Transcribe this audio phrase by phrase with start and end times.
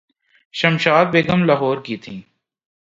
[0.53, 2.21] شمشاد بیگم لاہورکی تھیں۔